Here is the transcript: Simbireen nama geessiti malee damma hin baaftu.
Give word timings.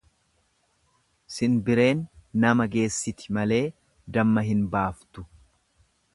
Simbireen 1.33 2.01
nama 2.45 2.67
geessiti 2.77 3.37
malee 3.39 3.63
damma 4.17 4.47
hin 4.51 4.67
baaftu. 4.77 5.29